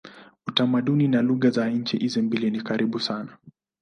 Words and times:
Utamaduni 0.47 1.07
na 1.07 1.21
lugha 1.21 1.49
za 1.51 1.69
nchi 1.69 1.97
hizi 1.97 2.21
mbili 2.21 2.51
ni 2.51 2.61
karibu 2.61 2.99
sana. 2.99 3.37